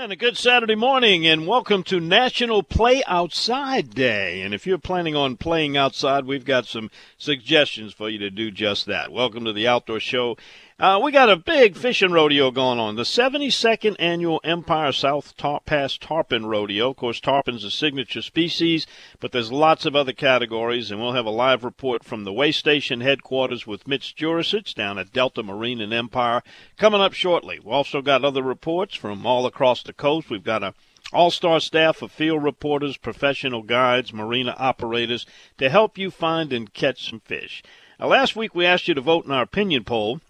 [0.00, 4.42] And a good Saturday morning, and welcome to National Play Outside Day.
[4.42, 8.52] And if you're planning on playing outside, we've got some suggestions for you to do
[8.52, 9.10] just that.
[9.10, 10.36] Welcome to the Outdoor Show.
[10.80, 12.94] Uh, we got a big fishing rodeo going on.
[12.94, 16.90] The 72nd annual Empire South Tar- Pass Tarpon Rodeo.
[16.90, 18.86] Of course, tarpon's a signature species,
[19.18, 22.52] but there's lots of other categories, and we'll have a live report from the way
[22.52, 26.44] station headquarters with Mitch Jurasich down at Delta Marina and Empire
[26.76, 27.58] coming up shortly.
[27.58, 30.30] We've also got other reports from all across the coast.
[30.30, 30.74] We've got a
[31.12, 37.10] all-star staff of field reporters, professional guides, marina operators to help you find and catch
[37.10, 37.64] some fish.
[37.98, 40.20] Now, last week we asked you to vote in our opinion poll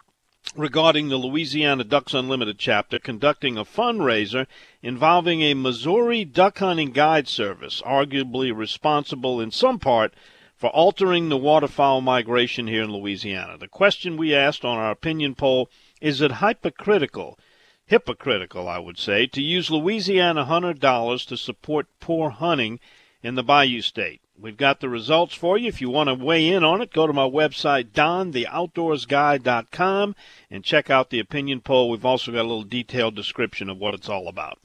[0.59, 4.47] regarding the Louisiana Ducks Unlimited chapter conducting a fundraiser
[4.83, 10.15] involving a Missouri duck hunting guide service, arguably responsible in some part
[10.57, 13.57] for altering the waterfowl migration here in Louisiana.
[13.57, 17.39] The question we asked on our opinion poll is it hypocritical,
[17.87, 22.81] hypocritical, I would say, to use Louisiana hunter dollars to support poor hunting
[23.23, 24.23] in the Bayou State?
[24.41, 25.67] We've got the results for you.
[25.67, 30.15] If you want to weigh in on it, go to my website, dontheoutdoorsguy.com,
[30.49, 31.91] and check out the opinion poll.
[31.91, 34.61] We've also got a little detailed description of what it's all about.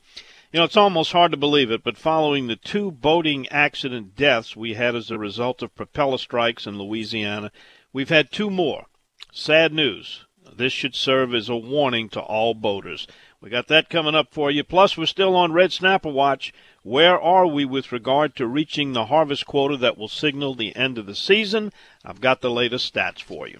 [0.52, 4.55] You know, it's almost hard to believe it, but following the two boating accident deaths
[4.55, 7.52] we had as a result of propeller strikes in Louisiana,
[7.92, 8.86] we've had two more.
[9.31, 10.25] Sad news.
[10.55, 13.08] This should serve as a warning to all boaters.
[13.42, 14.64] We got that coming up for you.
[14.64, 16.53] Plus, we're still on Red Snapper Watch.
[16.83, 20.98] Where are we with regard to reaching the harvest quota that will signal the end
[20.98, 21.71] of the season?
[22.04, 23.60] I've got the latest stats for you.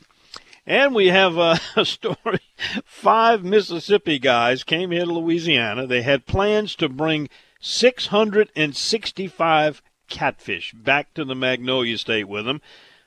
[0.66, 2.42] And we have a, story.
[2.86, 5.88] Five Mississippi guys came here to Louisiana.
[5.88, 7.30] They had plans to bring
[7.62, 12.62] 665 catfish back to the Magnolia State with them,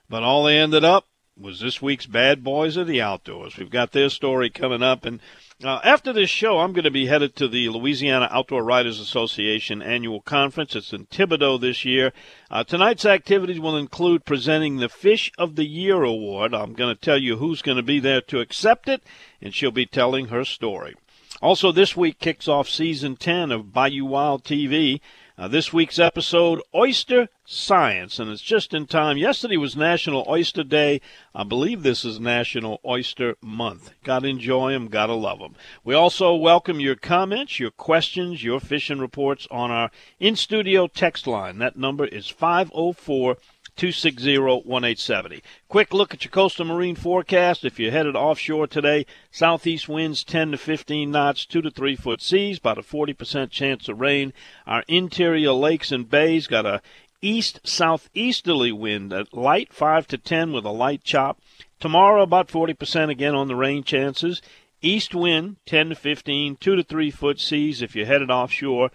[0.09, 1.07] but all they ended up
[1.39, 3.59] was this week's Bad Boys of the Outdoors.
[3.59, 5.21] We've got their story coming up, and
[5.65, 9.81] uh, after this show, I'm going to be headed to the Louisiana Outdoor Writers Association
[9.81, 10.77] annual conference.
[10.77, 12.13] It's in Thibodaux this year.
[12.51, 16.53] Uh, tonight's activities will include presenting the Fish of the Year Award.
[16.53, 19.03] I'm going to tell you who's going to be there to accept it,
[19.41, 20.95] and she'll be telling her story.
[21.41, 25.01] Also, this week kicks off season 10 of Bayou Wild TV.
[25.39, 29.19] Uh, this week's episode, Oyster Science, and it's just in time.
[29.19, 31.03] Yesterday was National Oyster Day.
[31.35, 33.91] I believe this is National Oyster Month.
[34.03, 35.55] Gotta enjoy them, gotta love them.
[35.85, 41.27] We also welcome your comments, your questions, your fishing reports on our in studio text
[41.27, 41.59] line.
[41.59, 43.37] That number is 504
[43.77, 45.43] 260 1870.
[45.69, 47.65] Quick look at your coastal marine forecast.
[47.65, 52.23] If you're headed offshore today, southeast winds 10 to 15 knots, 2 to 3 foot
[52.23, 54.33] seas, about a 40% chance of rain.
[54.67, 56.81] Our interior lakes and bays got a
[57.21, 61.39] east southeasterly wind at light 5 to 10 with a light chop.
[61.79, 64.41] Tomorrow, about 40% again on the rain chances.
[64.81, 68.91] East wind 10 to 15, 2 to 3 foot seas if you're headed offshore.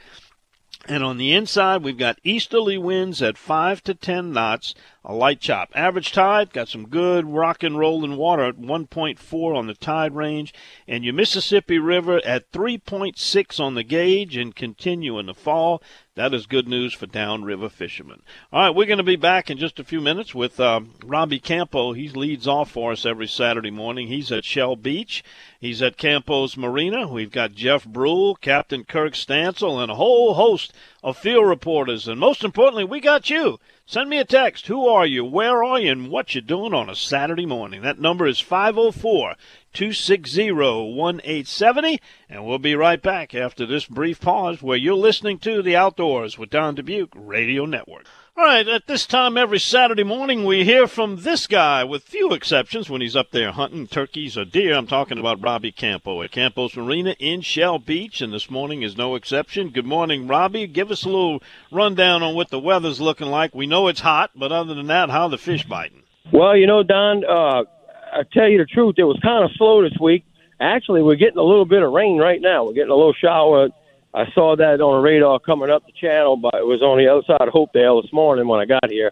[0.91, 5.39] And on the inside, we've got easterly winds at 5 to 10 knots, a light
[5.39, 5.71] chop.
[5.73, 10.53] Average tide, got some good rock and rolling water at 1.4 on the tide range.
[10.87, 15.81] And your Mississippi River at 3.6 on the gauge and continue in the fall.
[16.15, 18.21] That is good news for downriver fishermen.
[18.51, 21.39] All right, we're going to be back in just a few minutes with uh, Robbie
[21.39, 21.93] Campo.
[21.93, 24.07] He leads off for us every Saturday morning.
[24.07, 25.23] He's at Shell Beach.
[25.59, 27.07] He's at Campo's Marina.
[27.07, 32.07] We've got Jeff Brule, Captain Kirk Stansel, and a whole host of field reporters.
[32.09, 33.57] And most importantly, we got you.
[33.85, 34.67] Send me a text.
[34.67, 35.25] Who are you?
[35.25, 35.91] Where are you?
[35.91, 37.81] And what you doing on a Saturday morning?
[37.81, 39.35] That number is 504
[39.73, 42.01] 260 1870.
[42.29, 46.37] And we'll be right back after this brief pause where you're listening to The Outdoors
[46.37, 48.05] with Don Dubuc Radio Network.
[48.37, 52.31] All right, at this time every Saturday morning, we hear from this guy, with few
[52.31, 54.73] exceptions, when he's up there hunting turkeys or deer.
[54.73, 58.95] I'm talking about Robbie Campo at Campo's Marina in Shell Beach, and this morning is
[58.95, 59.69] no exception.
[59.69, 60.65] Good morning, Robbie.
[60.67, 61.43] Give us a little
[61.73, 63.53] rundown on what the weather's looking like.
[63.53, 66.03] We know it's hot, but other than that, how the fish biting?
[66.31, 67.65] Well, you know, Don, uh,
[68.13, 70.23] I tell you the truth, it was kind of slow this week
[70.61, 72.65] actually, we're getting a little bit of rain right now.
[72.65, 73.69] We're getting a little shower.
[74.13, 77.07] I saw that on a radar coming up the channel, but it was on the
[77.07, 79.11] other side of Hopedale this morning when I got here.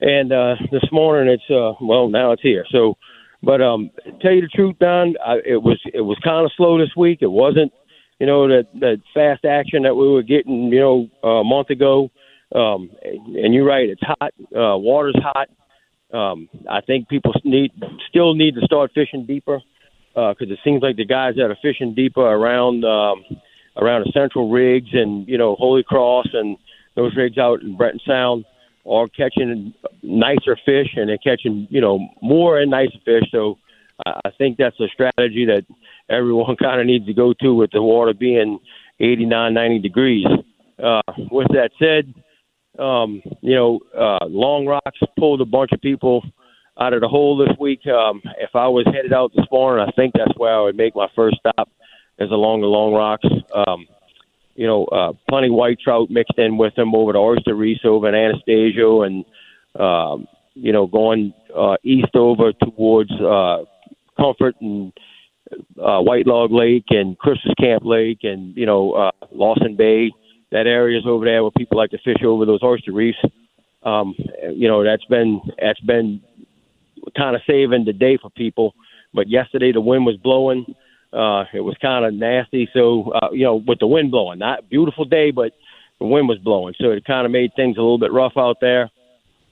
[0.00, 2.64] And uh, this morning, it's uh, well now it's here.
[2.70, 2.96] So,
[3.42, 3.90] but um,
[4.20, 7.18] tell you the truth, Don, I, it was it was kind of slow this week.
[7.22, 7.72] It wasn't,
[8.20, 12.10] you know, that that fast action that we were getting, you know, a month ago.
[12.54, 14.32] Um, and you're right, it's hot.
[14.54, 15.48] Uh, water's hot.
[16.12, 17.72] Um, I think people need
[18.08, 19.60] still need to start fishing deeper
[20.14, 23.24] because uh, it seems like the guys that are fishing deeper around um,
[23.76, 26.56] around the Central rigs and you know Holy Cross and
[26.94, 28.44] those rigs out in Breton Sound
[28.86, 29.72] are catching
[30.02, 33.24] nicer fish and they're catching you know more and nicer fish.
[33.30, 33.58] So
[34.06, 35.64] I think that's a strategy that
[36.08, 38.58] everyone kind of needs to go to with the water being
[39.00, 40.26] 89, 90 degrees.
[40.82, 42.12] Uh, with that said,
[42.82, 46.22] um, you know, uh, Long Rocks pulled a bunch of people
[46.80, 47.86] out of the hole this week.
[47.86, 50.96] Um, if I was headed out this morning, I think that's where I would make
[50.96, 51.68] my first stop
[52.18, 53.28] is along the Long Rocks.
[53.54, 53.86] Um,
[54.54, 58.08] you know, uh, plenty white trout mixed in with them over the Oyster Reef over
[58.08, 59.24] in Anastasio and,
[59.78, 63.64] um, you know, going uh, east over towards uh,
[64.16, 64.92] Comfort and
[65.76, 70.10] uh, White Log Lake and Christmas Camp Lake and, you know, uh, Lawson Bay
[70.54, 73.18] that area is over there where people like to fish over those oyster reefs.
[73.82, 74.14] Um,
[74.52, 76.22] you know, that's been that's been
[77.16, 78.72] kind of saving the day for people.
[79.12, 80.64] But yesterday the wind was blowing.
[81.14, 82.68] Uh, it was kind of nasty.
[82.74, 85.52] So uh, you know, with the wind blowing, not beautiful day, but
[86.00, 88.56] the wind was blowing, so it kind of made things a little bit rough out
[88.60, 88.90] there.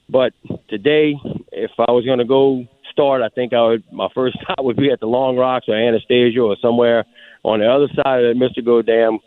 [0.09, 0.33] But
[0.69, 1.15] today,
[1.51, 3.83] if I was going to go start, I think I would.
[3.91, 7.05] My first stop would be at the Long Rocks or Anastasia or somewhere
[7.43, 9.19] on the other side of the MRGO Dam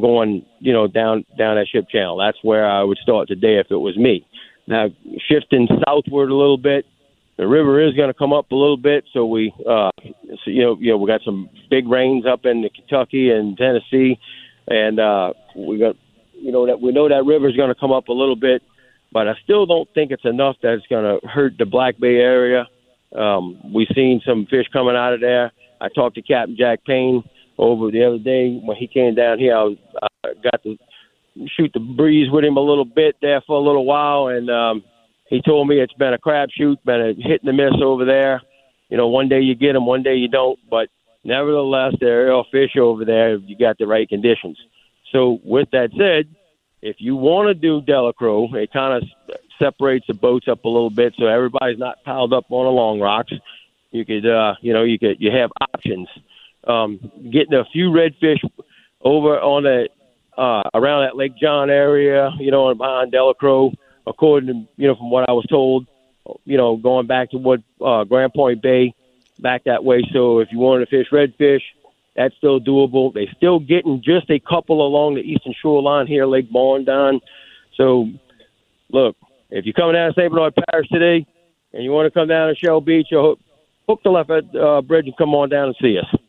[0.00, 2.16] going, you know, down down that ship channel.
[2.16, 4.26] That's where I would start today if it was me.
[4.66, 4.88] Now
[5.28, 6.86] shifting southward a little bit,
[7.36, 9.04] the river is going to come up a little bit.
[9.12, 9.90] So we, uh,
[10.44, 14.18] so, you know, you know, we got some big rains up in Kentucky and Tennessee,
[14.68, 15.96] and uh, we got,
[16.34, 18.62] you know, that we know that river is going to come up a little bit,
[19.12, 22.16] but I still don't think it's enough that it's going to hurt the Black Bay
[22.16, 22.68] area.
[23.16, 25.52] Um, we've seen some fish coming out of there.
[25.80, 27.22] I talked to Captain Jack Payne
[27.58, 29.56] over the other day when he came down here.
[29.56, 30.76] I, was, I got to
[31.56, 34.84] shoot the breeze with him a little bit there for a little while, and um,
[35.32, 38.42] he told me it's been a crapshoot, been a hit and a miss over there.
[38.90, 40.90] You know, one day you get them, one day you don't, but
[41.24, 44.58] nevertheless, there are real fish over there if you got the right conditions.
[45.10, 46.28] So, with that said,
[46.82, 50.90] if you want to do Delacroix, it kind of separates the boats up a little
[50.90, 53.32] bit so everybody's not piled up on the long rocks.
[53.90, 56.08] You could, uh, you know, you could you have options
[56.66, 58.40] um, getting a few redfish
[59.00, 59.88] over on the
[60.36, 63.70] uh, around that Lake John area, you know, behind Delacroix,
[64.06, 65.86] according to you know from what I was told,
[66.44, 68.94] you know, going back to what uh, Grand Point Bay,
[69.38, 70.02] back that way.
[70.12, 71.62] So if you wanted to fish redfish,
[72.16, 73.12] that's still doable.
[73.12, 77.20] They're still getting just a couple along the eastern shoreline here, Lake Borgne.
[77.76, 78.08] So,
[78.90, 79.16] look,
[79.50, 80.30] if you're coming down to St.
[80.30, 81.26] Bernard Parish today
[81.72, 83.38] and you want to come down to Shell Beach, hook,
[83.88, 86.20] hook the left uh, bridge and come on down and see us.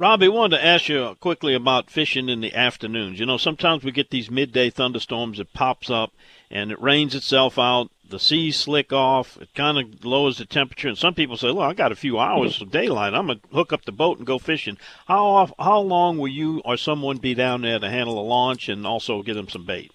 [0.00, 3.18] Robbie, wanted to ask you quickly about fishing in the afternoons.
[3.18, 5.40] You know, sometimes we get these midday thunderstorms.
[5.40, 6.12] It pops up
[6.52, 7.90] and it rains itself out.
[8.08, 9.36] The seas slick off.
[9.40, 10.86] It kind of lowers the temperature.
[10.86, 13.12] And some people say, "Look, I got a few hours of daylight.
[13.12, 16.62] I'm gonna hook up the boat and go fishing." How off, how long will you
[16.64, 19.90] or someone be down there to handle a launch and also get them some bait?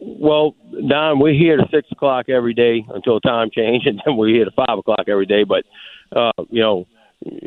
[0.00, 0.56] Well,
[0.88, 4.44] Don, we're here to six o'clock every day until time change, and then we're here
[4.44, 5.44] to five o'clock every day.
[5.44, 5.64] But
[6.10, 6.88] uh, you know,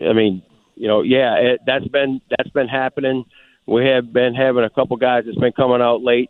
[0.09, 0.41] I mean,
[0.77, 3.25] you know, yeah, it, that's been that's been happening.
[3.65, 6.29] We have been having a couple guys that's been coming out late,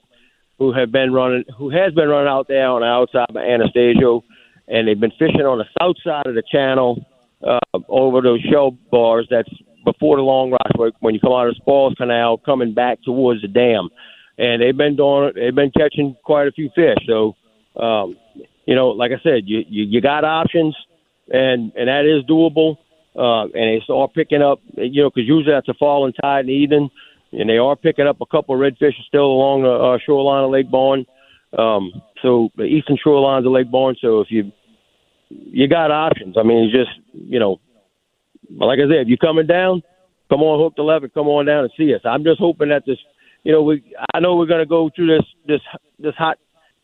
[0.57, 4.23] who have been running, who has been running out there on the outside of Anastasio,
[4.67, 7.05] and they've been fishing on the south side of the channel
[7.45, 9.27] uh, over those shell bars.
[9.29, 9.49] That's
[9.85, 13.41] before the Long Rocks, when you come out of the Spalls Canal, coming back towards
[13.41, 13.89] the dam,
[14.37, 16.97] and they've been doing, they've been catching quite a few fish.
[17.07, 17.35] So,
[17.79, 18.17] um,
[18.65, 20.75] you know, like I said, you you, you got options,
[21.29, 22.77] and and that is doable
[23.17, 26.51] uh, and they are picking up, you know, because usually that's a falling tide the
[26.51, 26.89] evening,
[27.31, 30.51] and they are picking up a couple of redfish still along the uh, shoreline of
[30.51, 31.05] Lake Borgne.
[31.57, 33.95] Um, so the eastern shorelines of Lake Borgne.
[34.01, 34.51] So if you
[35.29, 37.59] you got options, I mean, it's just you know,
[38.49, 39.81] like I said, if you're coming down,
[40.29, 42.01] come on, hook the lever, come on down and see us.
[42.05, 42.99] I'm just hoping that this,
[43.43, 43.83] you know, we
[44.13, 45.61] I know we're to go through this this
[45.99, 46.37] this hot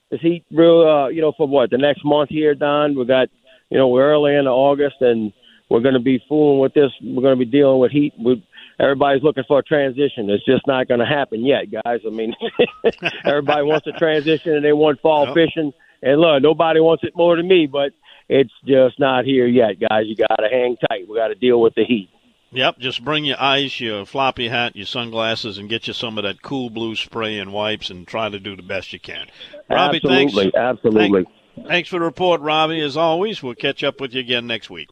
[0.10, 2.98] this heat real, uh, you know, for what the next month here, Don.
[2.98, 3.30] We got,
[3.70, 5.32] you know, we're early into August and
[5.74, 6.92] we're going to be fooling with this.
[7.02, 8.14] We're going to be dealing with heat.
[8.24, 8.46] We,
[8.80, 10.30] everybody's looking for a transition.
[10.30, 12.02] It's just not going to happen yet, guys.
[12.06, 12.36] I mean,
[13.26, 15.34] everybody wants a transition and they want fall yep.
[15.34, 15.74] fishing.
[16.04, 17.90] And look, nobody wants it more than me, but
[18.30, 20.04] it's just not here yet, guys.
[20.06, 21.10] You got to hang tight.
[21.10, 22.12] We got to deal with the heat.
[22.52, 26.24] Yep, just bring your ice, your floppy hat, your sunglasses, and get you some of
[26.24, 29.26] that cool blue spray and wipes, and try to do the best you can.
[29.72, 30.56] Robbie, absolutely, thanks.
[30.56, 31.24] absolutely.
[31.24, 32.80] Thanks, thanks for the report, Robbie.
[32.82, 34.88] As always, we'll catch up with you again next week.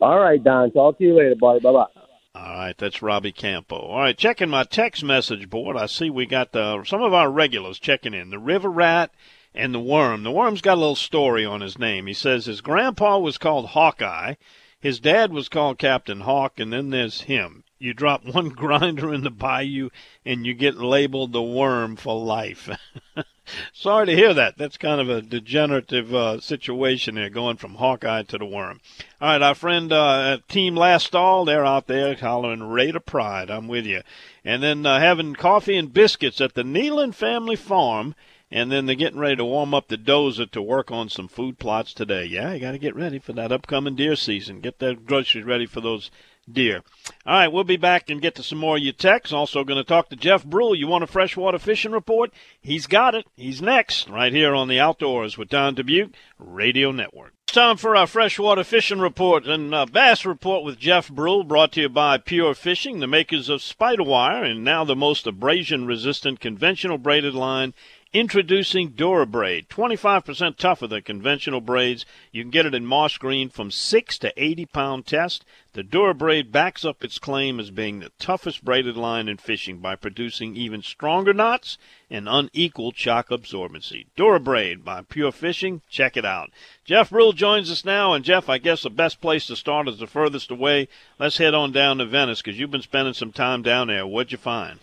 [0.00, 0.70] All right, Don.
[0.70, 1.60] Talk to you later, buddy.
[1.60, 1.86] Bye bye.
[2.34, 3.76] All right, that's Robbie Campo.
[3.76, 7.28] All right, checking my text message board, I see we got the, some of our
[7.28, 8.30] regulars checking in.
[8.30, 9.10] The River Rat
[9.52, 10.22] and the Worm.
[10.22, 12.06] The Worm's got a little story on his name.
[12.06, 14.34] He says his grandpa was called Hawkeye,
[14.80, 17.64] his dad was called Captain Hawk, and then there's him.
[17.78, 19.90] You drop one grinder in the bayou,
[20.24, 22.70] and you get labeled the Worm for life.
[23.72, 24.58] Sorry to hear that.
[24.58, 28.80] That's kind of a degenerative uh, situation there, going from Hawkeye to the Worm.
[29.20, 33.50] All right, our friend uh, Team Last Stall, they're out there hollering Raider Pride.
[33.50, 34.02] I'm with you.
[34.44, 38.14] And then uh, having coffee and biscuits at the Nealon family farm.
[38.52, 41.60] And then they're getting ready to warm up the dozer to work on some food
[41.60, 42.24] plots today.
[42.24, 44.60] Yeah, you got to get ready for that upcoming deer season.
[44.60, 46.10] Get the groceries ready for those
[46.52, 46.82] deer.
[47.26, 49.32] All right, we'll be back and get to some more of your texts.
[49.32, 50.74] Also going to talk to Jeff Brule.
[50.74, 52.32] You want a freshwater fishing report?
[52.60, 53.26] He's got it.
[53.36, 57.34] He's next, right here on the Outdoors with Don Dubuc Radio Network.
[57.44, 61.72] It's time for our freshwater fishing report and uh, bass report with Jeff Brule, brought
[61.72, 66.96] to you by Pure Fishing, the makers of Spiderwire, and now the most abrasion-resistant conventional
[66.96, 67.74] braided line
[68.12, 72.04] Introducing DuraBraid, 25% tougher than conventional braids.
[72.32, 75.44] You can get it in moss green from 6 to 80 pound test.
[75.74, 79.94] The DuraBraid backs up its claim as being the toughest braided line in fishing by
[79.94, 81.78] producing even stronger knots
[82.10, 84.06] and unequal shock absorbency.
[84.16, 85.82] DuraBraid by Pure Fishing.
[85.88, 86.50] Check it out.
[86.84, 90.00] Jeff Brule joins us now, and Jeff, I guess the best place to start is
[90.00, 90.88] the furthest away.
[91.20, 94.04] Let's head on down to Venice because you've been spending some time down there.
[94.04, 94.80] What'd you find?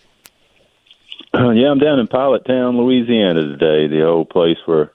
[1.34, 4.92] Uh, yeah, I'm down in Pilot Town, Louisiana today, the old place where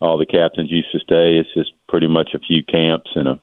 [0.00, 1.36] all the captains used to stay.
[1.38, 3.40] It's just pretty much a few camps and a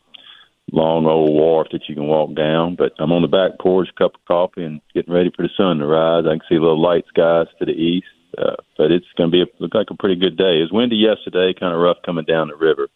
[0.71, 2.75] long old wharf that you can walk down.
[2.75, 5.79] But I'm on the back porch, cup of coffee, and getting ready for the sun
[5.79, 6.25] to rise.
[6.25, 9.41] I can see little light skies to the east, uh, but it's going to be
[9.41, 10.59] a, look like a pretty good day.
[10.59, 12.87] It was windy yesterday, kind of rough coming down the river.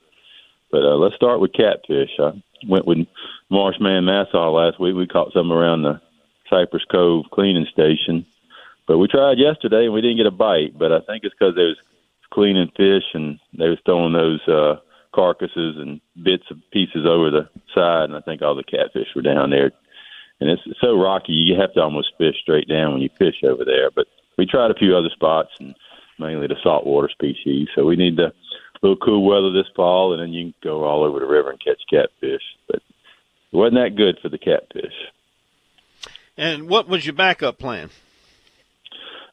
[0.71, 2.11] But uh, let's start with catfish.
[2.19, 3.07] I went with
[3.49, 4.95] Marshman Massaw last week.
[4.95, 6.01] We caught some around the
[6.49, 8.25] Cypress Cove cleaning station
[8.87, 10.77] but we tried yesterday and we didn't get a bite.
[10.77, 11.77] But I think it's because they was
[12.31, 14.79] cleaning fish and they was throwing those uh,
[15.13, 19.21] carcasses and bits of pieces over the side, and I think all the catfish were
[19.21, 19.71] down there.
[20.41, 23.63] And it's so rocky, you have to almost fish straight down when you fish over
[23.63, 23.89] there.
[23.89, 25.75] But we tried a few other spots, and
[26.19, 27.69] mainly the saltwater species.
[27.73, 28.33] So we need the
[28.81, 31.63] little cool weather this fall, and then you can go all over the river and
[31.63, 32.43] catch catfish.
[32.67, 34.93] But it wasn't that good for the catfish.
[36.37, 37.89] And what was your backup plan?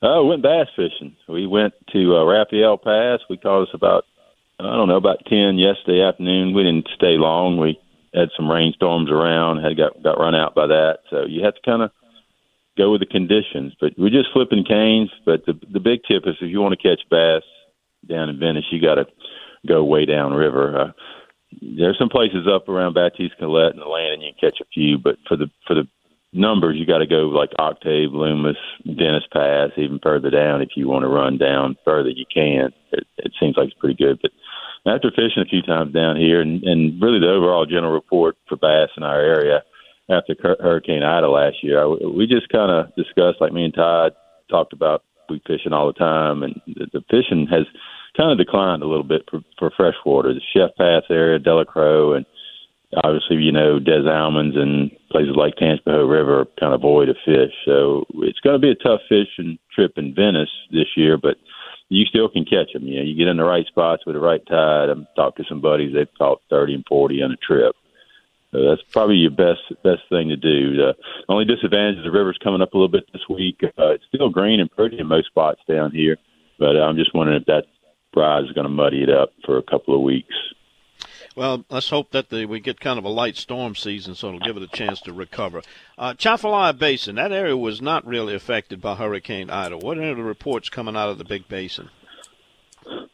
[0.02, 1.16] Oh, we went bass fishing.
[1.28, 3.20] We went to uh, Raphael Pass.
[3.30, 4.04] We caught us about
[4.58, 6.54] I don't know about ten yesterday afternoon.
[6.54, 7.56] We didn't stay long.
[7.56, 7.78] We
[8.14, 9.62] had some rainstorms around.
[9.62, 10.98] Had got got run out by that.
[11.10, 11.90] So you have to kind of
[12.76, 13.74] go with the conditions.
[13.80, 15.10] But we're just flipping canes.
[15.24, 17.42] But the the big tip is if you want to catch bass
[18.08, 19.06] down in Venice, you got to
[19.66, 20.80] go way down river.
[20.80, 20.92] Uh,
[21.60, 24.68] there's some places up around Baptiste Colette and the land, and you can catch a
[24.74, 24.98] few.
[24.98, 25.86] But for the for the
[26.42, 30.60] numbers, you got to go like Octave, Loomis, Dennis Pass, even further down.
[30.60, 32.74] If you want to run down further, you can.
[32.90, 34.18] It, it seems like it's pretty good.
[34.20, 34.32] But
[34.84, 38.56] after fishing a few times down here, and, and really the overall general report for
[38.56, 39.62] bass in our area
[40.10, 44.12] after Hurricane Ida last year, I, we just kind of discussed, like me and Todd
[44.50, 47.64] talked about, we fishing all the time, and the, the fishing has
[48.16, 50.34] kind of declined a little bit for, for freshwater.
[50.34, 52.26] The Chef Pass area, Delacroix, and
[53.02, 57.16] obviously, you know, Des Allemands and places like Tangipahoa River are kind of void of
[57.24, 57.52] fish.
[57.64, 61.36] So it's going to be a tough fishing trip in Venice this year, but
[61.88, 62.86] you still can catch them.
[62.86, 64.88] You know, you get in the right spots with the right tide.
[64.88, 67.74] I'm talking to some buddies; they've caught 30 and 40 on a trip.
[68.50, 70.76] So that's probably your best best thing to do.
[70.76, 70.94] The
[71.28, 73.60] only disadvantage is the river's coming up a little bit this week.
[73.62, 76.16] Uh, it's still green and pretty in most spots down here,
[76.58, 77.64] but I'm just wondering if that
[78.14, 80.34] rise is going to muddy it up for a couple of weeks.
[81.34, 84.40] Well, let's hope that the, we get kind of a light storm season, so it'll
[84.40, 85.62] give it a chance to recover.
[85.96, 89.78] Uh, Chafalaya Basin, that area was not really affected by Hurricane Ida.
[89.78, 91.88] What are the reports coming out of the big basin?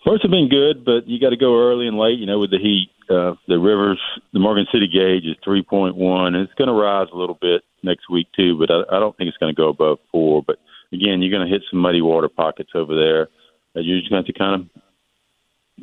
[0.04, 2.18] First have been good, but you got to go early and late.
[2.18, 4.00] You know, with the heat, uh, the rivers,
[4.32, 5.94] the Morgan City gauge is 3.1,
[6.26, 8.58] and it's going to rise a little bit next week too.
[8.58, 10.42] But I, I don't think it's going to go above four.
[10.42, 10.58] But
[10.92, 13.28] again, you're going to hit some muddy water pockets over there.
[13.75, 14.82] You're just going to to kind of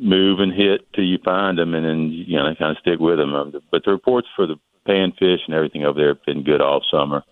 [0.00, 3.18] move and hit till you find them, and then you know kind of stick with
[3.18, 3.34] them.
[3.34, 6.82] Um, but the reports for the panfish and everything over there have been good all
[6.90, 7.22] summer.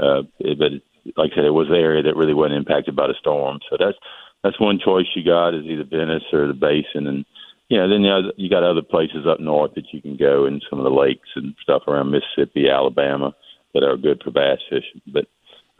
[0.00, 0.72] Uh, but
[1.16, 3.60] like I said, it was the area that really wasn't impacted by the storm.
[3.70, 3.98] So that's
[4.42, 7.24] that's one choice you got is either Venice or the basin, and
[7.68, 10.46] you know then you, know, you got other places up north that you can go,
[10.46, 13.34] and some of the lakes and stuff around Mississippi, Alabama.
[13.74, 15.02] that are good for bass fishing.
[15.06, 15.26] But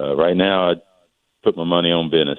[0.00, 0.74] uh, right now, I
[1.42, 2.38] put my money on Venice.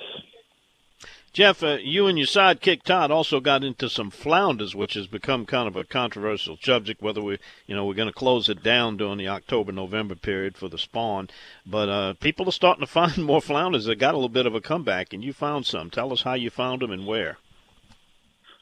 [1.36, 5.46] Jeff, uh, you and your sidekick Todd also got into some flounders, which has become
[5.46, 7.01] kind of a controversial subject.
[7.01, 10.70] Whether we, you know, we're going to close it down during the October-November period for
[10.70, 11.27] the spawn,
[11.65, 14.56] but uh, people are starting to find more flounders that got a little bit of
[14.56, 15.89] a comeback, and you found some.
[15.89, 17.38] Tell us how you found them and where.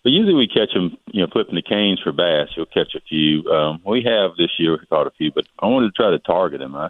[0.01, 2.49] But usually we catch them, you know, flipping the canes for bass.
[2.57, 3.47] You'll catch a few.
[3.51, 6.59] Um, we have this year caught a few, but I wanted to try to target
[6.59, 6.75] them.
[6.75, 6.89] I,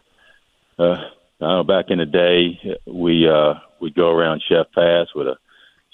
[0.80, 1.10] uh,
[1.42, 5.36] I know, back in the day, we uh, we'd go around Chef Pass with a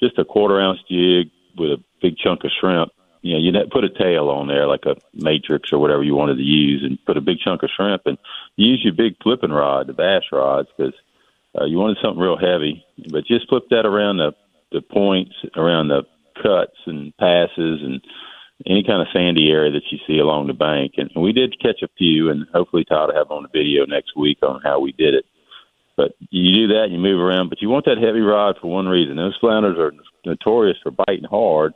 [0.01, 2.91] just a quarter ounce jig with a big chunk of shrimp.
[3.21, 6.37] You know, you put a tail on there like a matrix or whatever you wanted
[6.37, 8.17] to use, and put a big chunk of shrimp, and
[8.55, 10.93] use your big flipping rod, the bass rods, because
[11.59, 12.85] uh, you wanted something real heavy.
[13.11, 14.31] But just flip that around the
[14.71, 16.03] the points, around the
[16.41, 18.01] cuts and passes, and
[18.65, 20.93] any kind of sandy area that you see along the bank.
[20.97, 24.15] And, we did catch a few, and hopefully Todd will have on the video next
[24.15, 25.25] week on how we did it.
[25.99, 28.71] But you do that, and you move around, but you want that heavy rod for
[28.71, 29.17] one reason.
[29.17, 29.91] Those flounders are
[30.25, 31.73] notorious for biting hard,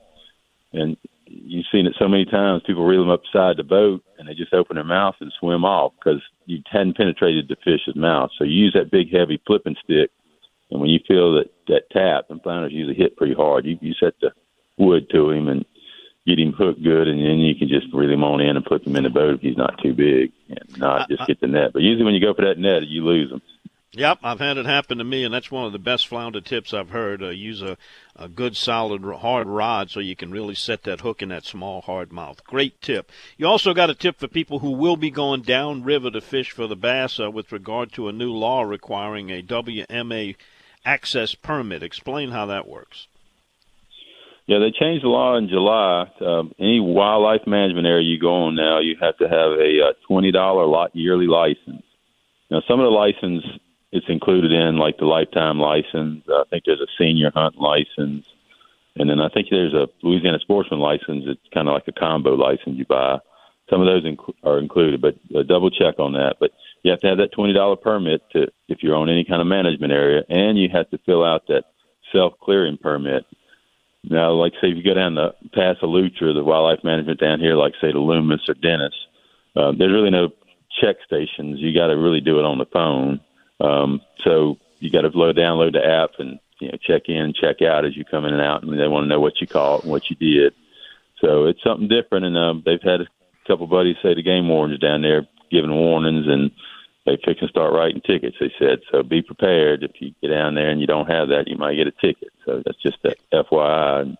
[0.71, 2.63] and you've seen it so many times.
[2.65, 5.91] People reel them upside the boat, and they just open their mouth and swim off
[5.99, 8.29] because you hadn't penetrated the fish's mouth.
[8.37, 10.09] So you use that big, heavy flipping stick,
[10.71, 13.65] and when you feel that that tap, and flounders usually hit pretty hard.
[13.65, 14.31] You you set the
[14.77, 15.65] wood to him and
[16.25, 18.87] get him hooked good, and then you can just reel him on in and put
[18.87, 21.73] him in the boat if he's not too big, and not just get the net.
[21.73, 23.41] But usually when you go for that net, you lose them.
[23.95, 26.73] Yep, I've had it happen to me, and that's one of the best flounder tips
[26.73, 27.21] I've heard.
[27.21, 27.77] Uh, use a,
[28.15, 31.81] a good, solid, hard rod so you can really set that hook in that small,
[31.81, 32.43] hard mouth.
[32.43, 33.11] Great tip.
[33.37, 36.49] You also got a tip for people who will be going down river to fish
[36.49, 40.37] for the bass uh, with regard to a new law requiring a WMA
[40.83, 41.83] access permit.
[41.83, 43.05] Explain how that works.
[44.47, 46.09] Yeah, they changed the law in July.
[46.19, 49.93] Um, any wildlife management area you go on now, you have to have a uh,
[50.07, 51.83] twenty dollar lot yearly license.
[52.51, 53.43] Now, some of the license
[53.93, 56.23] it's included in like the lifetime license.
[56.27, 58.25] I think there's a senior hunt license,
[58.95, 61.25] and then I think there's a Louisiana sportsman license.
[61.27, 63.19] It's kind of like a combo license you buy.
[63.69, 66.37] Some of those inc- are included, but uh, double check on that.
[66.39, 66.51] But
[66.81, 69.47] you have to have that twenty dollar permit to if you're on any kind of
[69.47, 71.65] management area, and you have to fill out that
[72.11, 73.25] self clearing permit.
[74.03, 77.39] Now, like say if you go down the Pass a Loutre, the wildlife management down
[77.39, 78.95] here, like say the Loomis or Dennis,
[79.55, 80.29] uh, there's really no
[80.81, 81.59] check stations.
[81.59, 83.21] You got to really do it on the phone.
[83.63, 87.61] Um, so you got to load, download the app and you know check in, check
[87.61, 89.83] out as you come in and out, and they want to know what you caught
[89.83, 90.53] and what you did.
[91.21, 93.07] So it's something different, and um, they've had a
[93.47, 96.51] couple buddies say the game wardens down there giving warnings, and
[97.05, 98.37] they fix and start writing tickets.
[98.39, 99.03] They said so.
[99.03, 101.87] Be prepared if you get down there and you don't have that, you might get
[101.87, 102.31] a ticket.
[102.45, 104.15] So that's just a FYI.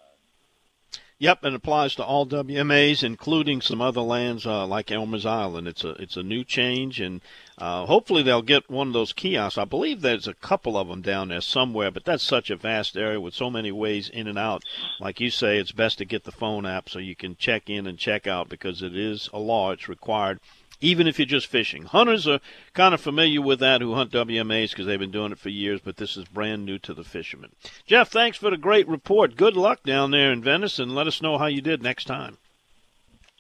[1.23, 5.69] Yep, and applies to all WMAs, including some other lands uh, like Elmer's Island.
[5.69, 7.21] It's a it's a new change, and
[7.57, 9.57] uh, hopefully they'll get one of those kiosks.
[9.57, 12.97] I believe there's a couple of them down there somewhere, but that's such a vast
[12.97, 14.63] area with so many ways in and out.
[14.99, 17.88] Like you say, it's best to get the phone app so you can check in
[17.88, 19.71] and check out because it is a law.
[19.71, 20.41] It's required
[20.84, 21.84] even if you're just fishing.
[21.84, 22.41] Hunters are
[22.74, 25.80] kind of familiar with that who hunt WMAs because they've been doing it for years,
[25.80, 27.52] but this is brand new to the fishermen.
[27.88, 29.38] Jeff, thanks for the great report.
[29.38, 32.38] Good luck down there in Venice, and let us know how you did next time.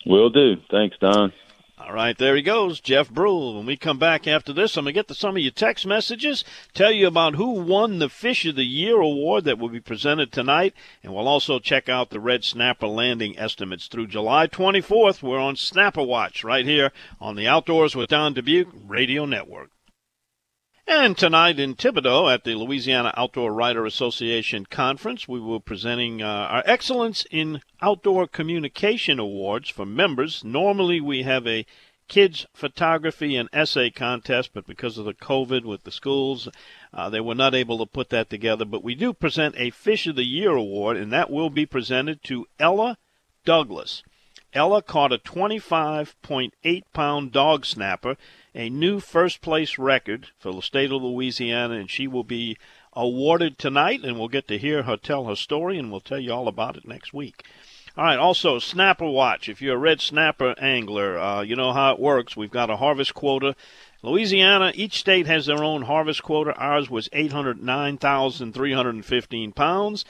[0.05, 0.55] Will do.
[0.71, 1.33] Thanks, Don.
[1.75, 3.55] All right, there he goes, Jeff Brule.
[3.55, 5.87] When we come back after this, I'm going to get to some of your text
[5.87, 9.79] messages, tell you about who won the Fish of the Year award that will be
[9.79, 15.23] presented tonight, and we'll also check out the red snapper landing estimates through July 24th.
[15.23, 19.71] We're on Snapper Watch right here on the Outdoors with Don Dubuc Radio Network.
[20.85, 26.21] And tonight in Thibodaux at the Louisiana Outdoor Writer Association Conference, we will be presenting
[26.21, 30.43] uh, our Excellence in Outdoor Communication Awards for members.
[30.43, 31.65] Normally we have a
[32.09, 36.49] kids photography and essay contest, but because of the COVID with the schools,
[36.93, 38.65] uh, they were not able to put that together.
[38.65, 42.21] But we do present a Fish of the Year award, and that will be presented
[42.25, 42.97] to Ella
[43.45, 44.03] Douglas.
[44.53, 48.17] Ella caught a 25.8 pound dog snapper
[48.55, 52.57] a new first place record for the state of Louisiana, and she will be
[52.93, 56.31] awarded tonight, and we'll get to hear her tell her story, and we'll tell you
[56.31, 57.43] all about it next week.
[57.95, 59.47] All right, also, Snapper Watch.
[59.47, 62.35] If you're a red snapper angler, uh, you know how it works.
[62.35, 63.55] We've got a harvest quota.
[64.01, 66.55] Louisiana, each state has their own harvest quota.
[66.55, 70.05] Ours was 809,315 pounds.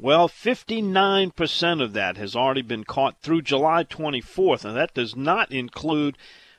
[0.00, 5.52] Well, 59% of that has already been caught through July 24th, and that does not
[5.52, 6.16] include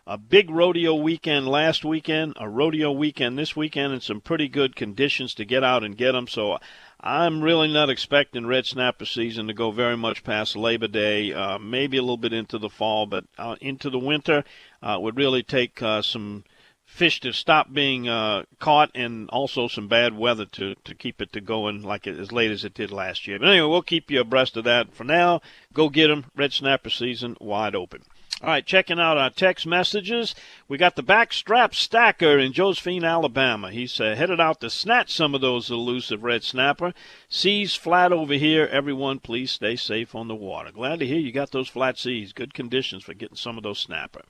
[0.08, 4.76] a big rodeo weekend last weekend, a rodeo weekend this weekend, and some pretty good
[4.76, 6.28] conditions to get out and get them.
[6.28, 6.60] So
[7.00, 11.58] I'm really not expecting red snapper season to go very much past Labor Day, uh,
[11.58, 14.44] maybe a little bit into the fall, but uh, into the winter
[14.84, 16.44] uh, would really take uh, some
[16.86, 21.34] fish to stop being uh, caught, and also some bad weather to to keep it
[21.34, 23.40] to going like it, as late as it did last year.
[23.40, 24.94] But anyway, we'll keep you abreast of that.
[24.94, 25.42] For now,
[25.74, 26.26] go get them.
[26.36, 28.04] Red snapper season wide open.
[28.42, 30.36] All right, checking out our text messages.
[30.68, 33.72] We got the backstrap stacker in Josephine, Alabama.
[33.72, 36.94] He's uh, headed out to snatch some of those elusive red snapper.
[37.30, 38.68] Seas flat over here.
[38.70, 40.74] Everyone, please stay safe on the water.
[40.74, 42.34] Glad to hear you got those flat seas.
[42.34, 44.24] Good conditions for getting some of those snapper.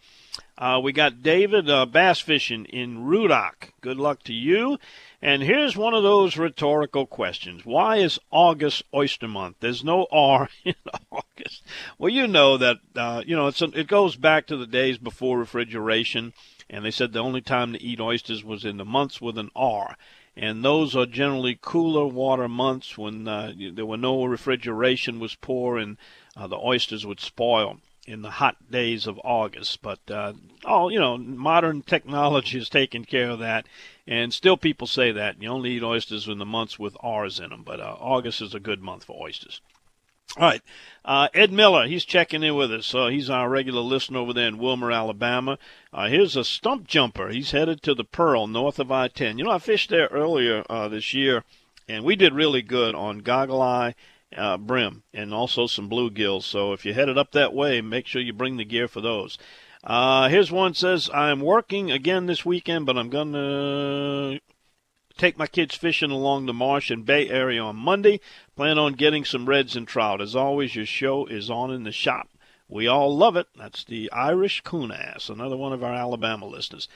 [0.58, 3.74] Uh, we got David uh, bass fishing in Rudock.
[3.82, 4.78] Good luck to you.
[5.22, 7.65] And here's one of those rhetorical questions.
[7.65, 9.58] Why is August oyster month?
[9.60, 10.76] There's no R in
[11.12, 11.62] August.
[11.98, 15.38] Well, you know that, uh, you know, a, it goes back to the days before
[15.38, 16.32] refrigeration.
[16.70, 19.50] And they said the only time to eat oysters was in the months with an
[19.58, 19.98] R.
[20.38, 25.78] And those are generally cooler water months when uh, there were no refrigeration was poor
[25.78, 25.98] and
[26.38, 29.82] uh, the oysters would spoil in the hot days of August.
[29.82, 33.68] But uh, oh, you know, modern technology has taken care of that,
[34.08, 37.50] and still people say that you only eat oysters in the months with R's in
[37.50, 37.63] them.
[37.63, 39.62] But uh, August is a good month for oysters.
[40.38, 40.62] All right,
[41.06, 42.94] uh, Ed Miller, he's checking in with us.
[42.94, 45.58] Uh, he's our regular listener over there in Wilmer, Alabama.
[45.94, 47.30] Uh, here's a stump jumper.
[47.30, 49.38] He's headed to the Pearl, north of I-10.
[49.38, 51.44] You know, I fished there earlier uh, this year,
[51.88, 53.96] and we did really good on goggle eye
[54.36, 56.43] uh, brim and also some bluegills.
[56.43, 59.38] So if you're headed up that way, make sure you bring the gear for those.
[59.84, 64.39] Uh, here's one says I'm working again this weekend, but I'm gonna
[65.17, 68.19] take my kids fishing along the Marsh and Bay area on Monday.
[68.56, 70.21] Plan on getting some reds and trout.
[70.21, 72.30] As always, your show is on in the shop.
[72.67, 73.48] We all love it.
[73.56, 76.88] That's the Irish coon ass, another one of our Alabama listeners.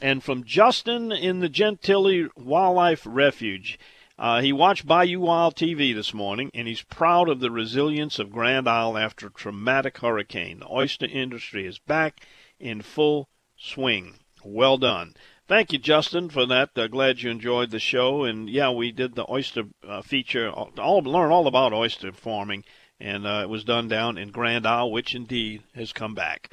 [0.00, 3.78] And from Justin in the Gentilly Wildlife Refuge.
[4.18, 8.32] Uh, he watched Bayou Wild TV this morning, and he's proud of the resilience of
[8.32, 10.58] Grand Isle after a traumatic hurricane.
[10.58, 12.26] The oyster industry is back
[12.58, 14.18] in full swing.
[14.44, 15.14] Well done.
[15.46, 16.76] Thank you, Justin, for that.
[16.76, 18.24] Uh, glad you enjoyed the show.
[18.24, 22.64] And yeah, we did the oyster uh, feature, all learn all about oyster farming,
[22.98, 26.50] and uh, it was done down in Grand Isle, which indeed has come back.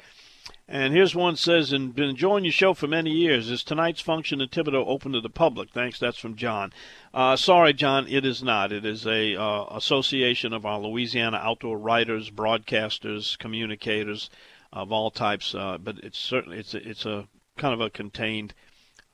[0.68, 3.48] And here's one says, and been enjoying your show for many years.
[3.48, 5.70] Is tonight's function in Thibodaux open to the public?
[5.70, 6.00] Thanks.
[6.00, 6.72] That's from John.
[7.14, 8.72] Uh, sorry, John, it is not.
[8.72, 14.28] It is a uh, association of our Louisiana outdoor writers, broadcasters, communicators
[14.72, 15.54] of all types.
[15.54, 18.52] Uh, but it's certainly it's a, it's a kind of a contained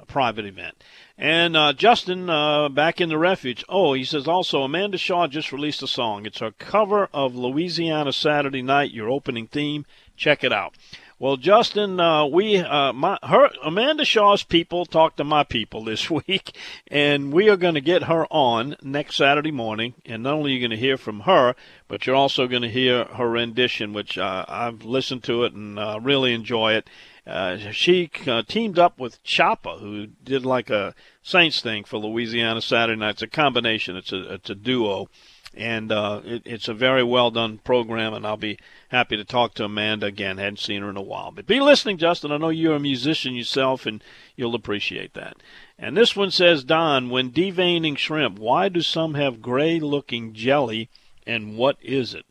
[0.00, 0.82] a private event.
[1.16, 3.64] And uh, Justin, uh, back in the refuge.
[3.68, 6.26] Oh, he says also Amanda Shaw just released a song.
[6.26, 9.84] It's her cover of Louisiana Saturday Night, your opening theme.
[10.16, 10.74] Check it out.
[11.22, 16.10] Well, Justin, uh, we uh, my her Amanda Shaw's people talked to my people this
[16.26, 16.56] week,
[16.88, 19.94] and we are going to get her on next Saturday morning.
[20.04, 21.54] And not only are you going to hear from her,
[21.86, 25.78] but you're also going to hear her rendition, which uh, I've listened to it and
[25.78, 26.90] uh, really enjoy it.
[27.24, 32.60] Uh, she uh, teamed up with Choppa, who did like a Saints thing for Louisiana
[32.60, 33.10] Saturday night.
[33.10, 33.94] It's a combination.
[33.94, 35.08] It's a it's a duo
[35.54, 39.54] and uh, it, it's a very well done program, and I'll be happy to talk
[39.54, 40.38] to Amanda again.
[40.38, 42.32] Hadn't seen her in a while, but be listening, Justin.
[42.32, 44.02] I know you're a musician yourself, and
[44.36, 45.36] you'll appreciate that.
[45.78, 50.88] And this one says, Don, when deveining shrimp, why do some have gray-looking jelly,
[51.26, 52.24] and what is it?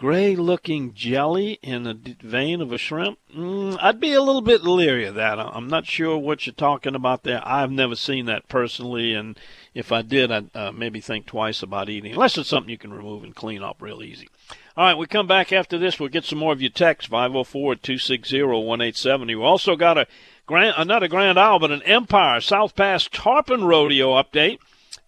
[0.00, 3.18] Gray looking jelly in the vein of a shrimp?
[3.36, 5.38] Mm, I'd be a little bit leery of that.
[5.38, 7.42] I'm not sure what you're talking about there.
[7.44, 9.38] I've never seen that personally, and
[9.74, 12.94] if I did, I'd uh, maybe think twice about eating, unless it's something you can
[12.94, 14.30] remove and clean up real easy.
[14.74, 16.00] All right, we come back after this.
[16.00, 19.34] We'll get some more of your text, 504 260 1870.
[19.34, 20.06] We also got a
[20.46, 24.60] grand, another Grand Isle, but an Empire South Pass Tarpon Rodeo update.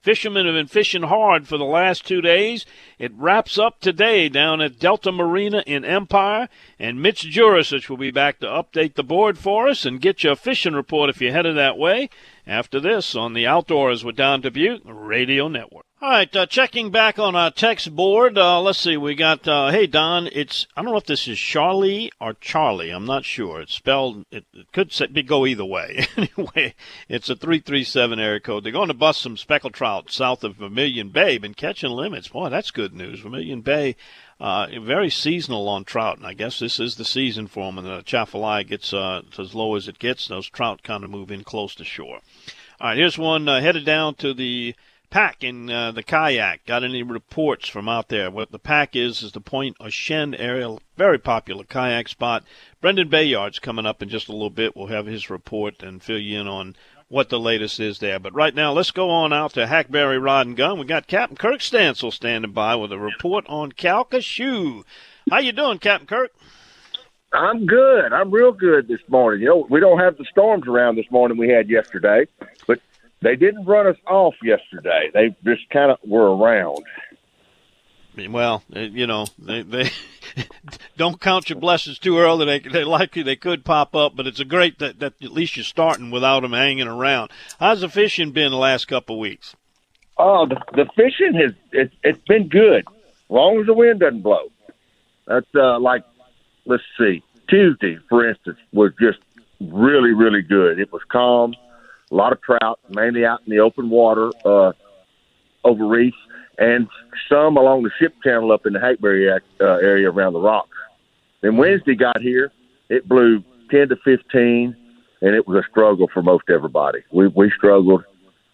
[0.03, 2.67] Fishermen have been fishing hard for the last two days.
[2.99, 8.11] It wraps up today down at Delta Marina in Empire, and Mitch Jurasich will be
[8.11, 11.33] back to update the board for us and get you a fishing report if you're
[11.33, 12.11] headed that way.
[12.49, 15.87] After this, on the Outdoors with Don Dubuc Radio Network.
[16.03, 18.37] All right, uh, checking back on our text board.
[18.37, 21.39] Uh, let's see, we got, uh, hey, Don, it's, I don't know if this is
[21.39, 22.91] Charlie or Charlie.
[22.91, 23.61] I'm not sure.
[23.61, 26.05] It's spelled, it, it could say, go either way.
[26.17, 26.75] anyway,
[27.09, 28.65] it's a 337 area code.
[28.65, 31.39] They're going to bust some speckled trout south of Vermilion Bay.
[31.39, 32.27] Been catching limits.
[32.27, 33.21] Boy, that's good news.
[33.21, 33.95] Vermilion Bay,
[34.41, 37.79] uh, very seasonal on trout, and I guess this is the season for them.
[37.79, 40.27] And the Atchafalaya gets uh, as low as it gets.
[40.27, 42.23] Those trout kind of move in close to shore.
[42.81, 44.75] All right, here's one uh, headed down to the
[45.13, 46.65] pack in uh, the kayak.
[46.65, 48.31] Got any reports from out there?
[48.31, 52.45] What the pack is is the Pointe-aux-Chenes area, very popular kayak spot.
[52.81, 54.75] Brendan Bayard's coming up in just a little bit.
[54.75, 56.75] We'll have his report and fill you in on
[57.09, 58.19] what the latest is there.
[58.19, 60.79] But right now, let's go on out to Hackberry Rod and Gun.
[60.79, 64.83] We got Captain Kirk Stansel standing by with a report on Calcasieu.
[65.31, 66.33] How you doing, Captain Kirk?
[67.35, 68.13] I'm good.
[68.13, 69.43] I'm real good this morning.
[69.43, 72.27] You know, we don't have the storms around this morning we had yesterday,
[73.23, 75.11] they didn't run us off yesterday.
[75.15, 76.85] They just kind of were around.
[78.29, 79.91] Well, uh, you know, they they
[80.99, 82.45] don't count your blessings too early.
[82.45, 85.57] They they likely they could pop up, but it's a great that, that at least
[85.57, 87.31] you're starting without them hanging around.
[87.59, 89.57] How's the fishing been the last couple of weeks?
[90.19, 94.21] Oh, the, the fishing has it, it's been good, as long as the wind doesn't
[94.21, 94.51] blow.
[95.27, 96.05] That's uh, like
[96.67, 99.21] let's see, Tuesday, for instance, was just
[99.59, 100.79] really really good.
[100.79, 101.55] It was calm,
[102.13, 104.73] a lot of trout, mainly out in the open water uh,
[105.65, 106.17] over reefs
[106.59, 106.87] and
[107.29, 110.77] some along the ship channel up in the Hackberry uh, area around the rocks.
[111.41, 112.53] Then Wednesday got here,
[112.89, 114.77] it blew 10 to 15,
[115.23, 117.01] and it was a struggle for most everybody.
[117.11, 118.05] We we struggled,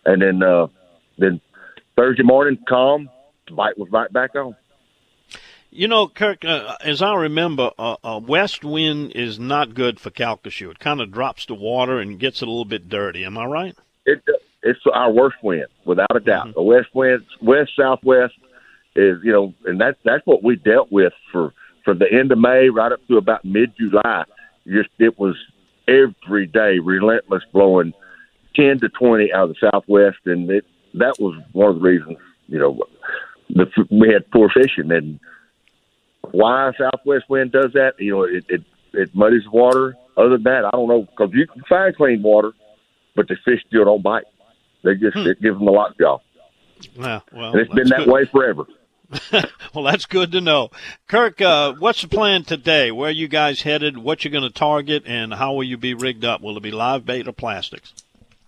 [0.07, 0.68] and then uh,
[1.18, 1.40] then
[1.97, 3.11] Thursday morning, calm,
[3.55, 4.55] bite was right back on.
[5.70, 10.11] You know, Kirk, uh, as I remember, uh, a west wind is not good for
[10.11, 10.70] Calcasieu.
[10.70, 13.24] It kind of drops the water and gets it a little bit dirty.
[13.24, 13.76] Am I right?
[14.07, 14.22] It
[14.62, 16.48] it's our worst wind, without a doubt.
[16.48, 16.54] Mm-hmm.
[16.54, 18.35] The west wind, west southwest,
[18.96, 21.52] is you know, and that's that's what we dealt with for
[21.85, 24.24] from the end of May right up to about mid July.
[24.66, 25.37] Just it was
[25.87, 27.92] every day relentless blowing
[28.57, 32.16] ten to twenty out of the southwest, and it that was one of the reasons
[32.48, 32.81] you know
[33.50, 35.20] the, we had poor fishing and
[36.33, 37.95] why southwest wind does that.
[37.99, 38.62] You know, it it,
[38.93, 39.97] it muddies the water.
[40.17, 42.53] Other than that, I don't know because you can find clean water,
[43.14, 44.25] but the fish still don't bite.
[44.83, 45.27] They just hmm.
[45.27, 46.19] it gives them a lockjaw.
[46.95, 48.09] Yeah, well, and it's been that good.
[48.09, 48.64] way forever.
[49.75, 50.71] well, that's good to know.
[51.09, 52.91] Kirk, uh, what's the plan today?
[52.91, 53.99] Where are you guys headed?
[53.99, 56.43] What you're going to target, and how will you be rigged up?
[56.43, 57.95] Will it be live bait or plastics?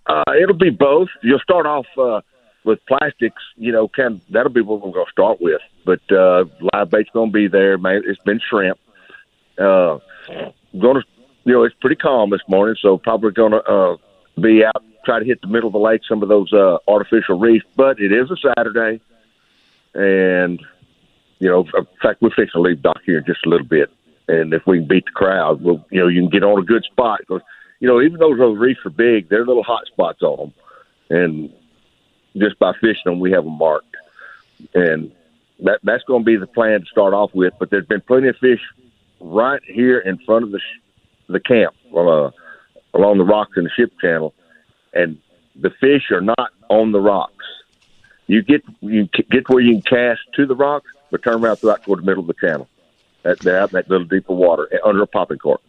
[0.05, 1.09] Uh, it'll be both.
[1.23, 2.21] You'll start off uh,
[2.63, 3.41] with plastics.
[3.55, 5.61] You know, kind of, that'll be what we're going to start with.
[5.85, 7.77] But uh, live bait's going to be there.
[7.77, 8.79] Man, it's been shrimp.
[9.57, 9.99] Uh,
[10.79, 11.03] going to,
[11.43, 13.97] you know, it's pretty calm this morning, so probably going to uh,
[14.39, 17.39] be out try to hit the middle of the lake, some of those uh, artificial
[17.39, 17.65] reefs.
[17.75, 19.01] But it is a Saturday,
[19.93, 20.61] and
[21.39, 23.89] you know, in fact, we're fixing to leave dock here in just a little bit,
[24.27, 26.65] and if we can beat the crowd, we'll, you know, you can get on a
[26.65, 27.41] good spot because
[27.79, 30.53] you know, even though those reefs are big, they're little hot spots on them,
[31.09, 31.53] and
[32.35, 33.95] just by fishing them, we have them marked,
[34.73, 35.11] and
[35.59, 37.53] that that's going to be the plan to start off with.
[37.59, 38.61] But there's been plenty of fish
[39.19, 40.81] right here in front of the sh-
[41.27, 42.31] the camp, uh,
[42.93, 44.33] along the rocks in the ship channel,
[44.93, 45.17] and
[45.55, 47.45] the fish are not on the rocks.
[48.27, 51.83] You get you get where you can cast to the rocks, but turn around throughout
[51.83, 52.67] toward the middle of the channel.
[53.23, 55.61] That that, that little deeper water under a popping cork.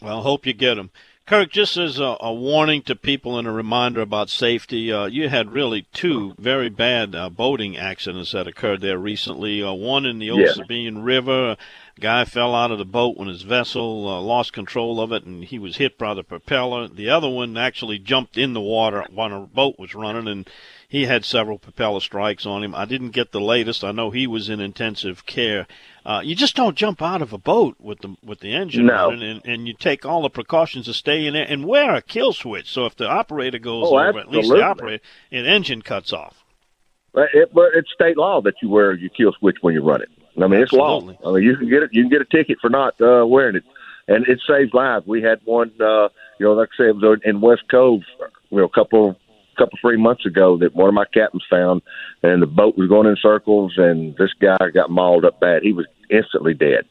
[0.00, 0.90] Well, hope you get them.
[1.30, 5.28] Kirk, just as a, a, warning to people and a reminder about safety, uh, you
[5.28, 9.62] had really two very bad uh, boating accidents that occurred there recently.
[9.62, 10.52] Uh, one in the Old yeah.
[10.54, 11.56] Sabine River,
[12.00, 15.44] Guy fell out of the boat when his vessel uh, lost control of it, and
[15.44, 16.88] he was hit by the propeller.
[16.88, 20.48] The other one actually jumped in the water when a boat was running, and
[20.88, 22.74] he had several propeller strikes on him.
[22.74, 23.84] I didn't get the latest.
[23.84, 25.66] I know he was in intensive care.
[26.04, 29.08] Uh, you just don't jump out of a boat with the with the engine no.
[29.08, 32.02] running, and, and you take all the precautions to stay in there and wear a
[32.02, 32.70] kill switch.
[32.72, 34.38] So if the operator goes oh, over, absolutely.
[34.38, 36.42] at least the operator, an engine cuts off.
[37.14, 40.08] It, but it's state law that you wear your kill switch when you run it.
[40.36, 41.18] I mean, it's Absolutely.
[41.22, 41.30] law.
[41.30, 41.90] I mean, you can get it.
[41.92, 43.64] You can get a ticket for not uh, wearing it,
[44.08, 45.06] and it saves lives.
[45.06, 48.02] We had one, uh, you know, like I said, it was in West Cove,
[48.50, 49.16] you know, a couple
[49.58, 51.82] couple three months ago that one of my captains found,
[52.22, 55.62] and the boat was going in circles, and this guy got mauled up bad.
[55.62, 56.86] He was instantly dead.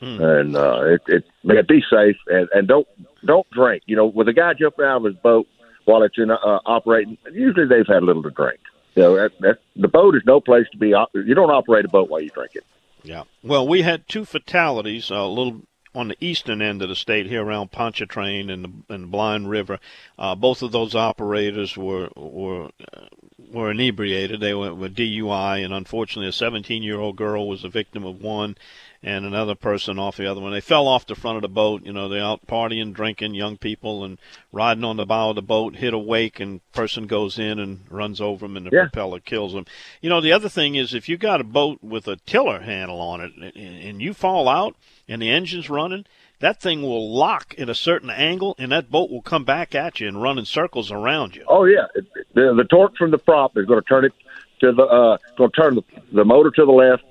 [0.00, 0.20] Hmm.
[0.20, 2.86] And uh, it, it man, be safe and, and don't
[3.24, 3.82] don't drink.
[3.86, 5.46] You know, with a guy jumping out of his boat
[5.84, 8.60] while it's in uh, operating, usually they've had a little to drink.
[8.96, 10.88] Know, that, that, the boat is no place to be.
[10.88, 12.64] You don't operate a boat while you drink it.
[13.02, 13.24] Yeah.
[13.42, 15.60] Well, we had two fatalities uh, a little
[15.94, 19.78] on the eastern end of the state here around Pontchartrain and the, and Blind River.
[20.18, 23.06] Uh, both of those operators were were uh,
[23.52, 24.40] were inebriated.
[24.40, 28.20] They went with DUI, and unfortunately, a 17 year old girl was a victim of
[28.20, 28.56] one
[29.02, 30.52] and another person off the other one.
[30.52, 31.84] They fell off the front of the boat.
[31.84, 34.18] You know, they're out partying, drinking, young people, and
[34.52, 37.80] riding on the bow of the boat, hit a wake, and person goes in and
[37.88, 38.82] runs over them, and the yeah.
[38.82, 39.66] propeller kills them.
[40.00, 43.00] You know, the other thing is if you got a boat with a tiller handle
[43.00, 44.76] on it, and you fall out,
[45.08, 46.04] and the engine's running,
[46.40, 50.00] that thing will lock at a certain angle, and that boat will come back at
[50.00, 51.44] you and run in circles around you.
[51.48, 51.86] Oh yeah,
[52.34, 54.12] the, the torque from the prop is going to turn it
[54.60, 57.04] to the uh, going to turn the, the motor to the left,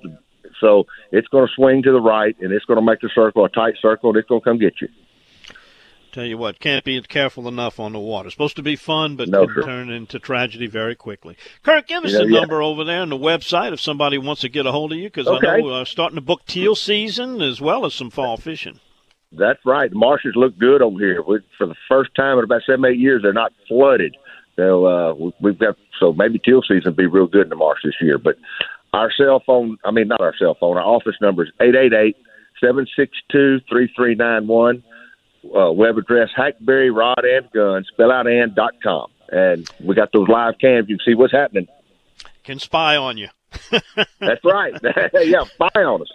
[0.60, 3.44] so it's going to swing to the right, and it's going to make the circle
[3.44, 4.88] a tight circle, and it's going to come get you.
[6.12, 8.28] Tell you what, can't be careful enough on the water.
[8.28, 9.62] It's supposed to be fun, but no, can sure.
[9.64, 11.36] turn into tragedy very quickly.
[11.62, 12.40] Kirk, give us yeah, the yeah.
[12.40, 15.08] number over there on the website if somebody wants to get a hold of you,
[15.08, 15.46] because okay.
[15.46, 18.80] I know we're starting to book teal season as well as some fall fishing.
[19.38, 19.90] That's right.
[19.90, 21.22] The marshes look good over here.
[21.22, 24.16] We, for the first time in about seven, eight years, they're not flooded.
[24.56, 27.94] So uh, we've got so maybe till season be real good in the marsh this
[28.00, 28.18] year.
[28.18, 28.36] But
[28.92, 31.92] our cell phone, I mean not our cell phone, our office number is eight eight
[31.92, 32.16] eight
[32.60, 34.82] seven six two three three nine one.
[35.44, 39.10] Uh, web address Hackberry Rod and Gun, spell out and dot com.
[39.30, 40.88] And we got those live cams.
[40.88, 41.68] You can see what's happening.
[42.42, 43.28] Can spy on you.
[44.20, 44.74] That's right.
[45.14, 46.12] yeah, spy on us.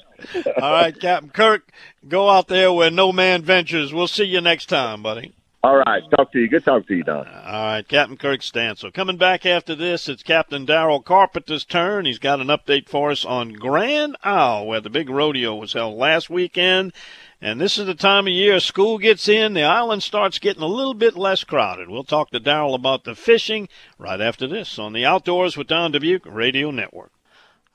[0.61, 1.71] All right, Captain Kirk,
[2.07, 3.93] go out there where no man ventures.
[3.93, 5.33] We'll see you next time, buddy.
[5.63, 6.01] All right.
[6.17, 6.49] Talk to you.
[6.49, 7.27] Good talk to you, Don.
[7.27, 8.91] All right, Captain Kirk Stansel.
[8.91, 12.05] Coming back after this, it's Captain Daryl Carpenter's turn.
[12.05, 15.99] He's got an update for us on Grand Isle, where the big rodeo was held
[15.99, 16.93] last weekend.
[17.39, 20.67] And this is the time of year school gets in, the island starts getting a
[20.67, 21.89] little bit less crowded.
[21.89, 25.91] We'll talk to Daryl about the fishing right after this on the Outdoors with Don
[25.91, 27.11] Dubuc Radio Network.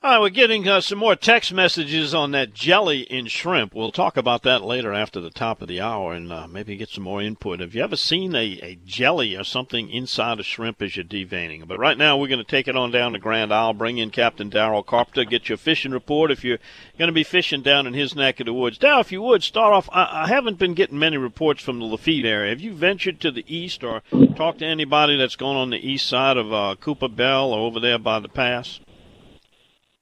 [0.07, 3.75] All right, we're getting uh, some more text messages on that jelly in shrimp.
[3.75, 6.87] We'll talk about that later after the top of the hour and uh, maybe get
[6.87, 7.59] some more input.
[7.59, 11.67] Have you ever seen a, a jelly or something inside a shrimp as you're deveining?
[11.67, 14.09] But right now, we're going to take it on down to Grand Isle, bring in
[14.09, 16.59] Captain Daryl Carpenter, get your fishing report if you're
[16.97, 18.79] going to be fishing down in his neck of the woods.
[18.79, 19.89] Daryl, if you would, start off.
[19.91, 22.51] I, I haven't been getting many reports from the Lafitte area.
[22.51, 24.03] Have you ventured to the east or
[24.37, 27.81] talked to anybody that's gone on the east side of uh, Cooper Bell or over
[27.81, 28.79] there by the pass?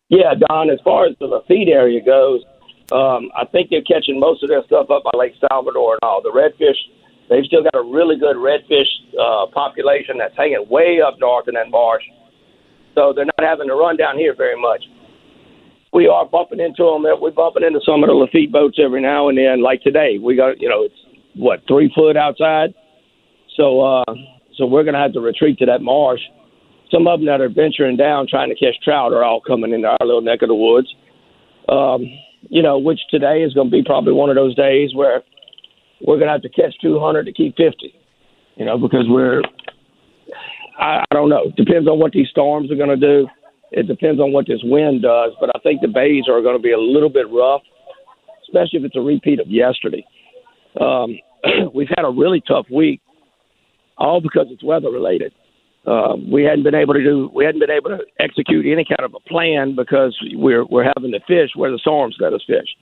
[0.10, 0.70] Yeah, Don.
[0.70, 2.42] As far as the Lafitte area goes,
[2.92, 6.22] um, I think they're catching most of their stuff up by Lake Salvador and all.
[6.22, 6.78] The redfish,
[7.30, 11.56] they've still got a really good redfish uh, population that's hanging way up north in
[11.56, 12.04] that marsh.
[12.94, 14.84] So they're not having to run down here very much.
[15.92, 17.04] We are bumping into them.
[17.20, 19.64] We're bumping into some of the Lafitte boats every now and then.
[19.64, 20.96] Like today, we got you know it's
[21.36, 22.74] what three foot outside.
[23.56, 24.14] So uh,
[24.58, 26.22] so we're gonna have to retreat to that marsh
[26.92, 29.88] some of them that are venturing down trying to catch trout are all coming into
[29.88, 30.94] our little neck of the woods.
[31.68, 32.06] Um,
[32.50, 35.24] you know, which today is going to be probably one of those days where
[36.06, 37.94] we're going to have to catch 200 to keep 50.
[38.58, 39.42] You know, because we're,
[40.80, 41.52] I, I don't know.
[41.58, 43.28] Depends on what these storms are going to do.
[43.72, 45.32] It depends on what this wind does.
[45.40, 47.62] But I think the bays are going to be a little bit rough,
[48.44, 50.06] especially if it's a repeat of yesterday.
[50.80, 51.18] Um,
[51.74, 53.02] we've had a really tough week,
[53.98, 55.34] all because it's weather related
[55.88, 59.02] um, we hadn't been able to do we hadn't been able to execute any kind
[59.02, 62.76] of a plan because we're we're having to fish where the storms let us fish.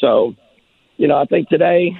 [0.00, 0.34] So,
[0.96, 1.96] you know, I think today,